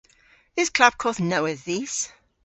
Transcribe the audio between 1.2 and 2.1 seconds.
nowydh dhis?